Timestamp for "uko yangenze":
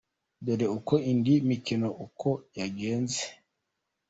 2.05-3.21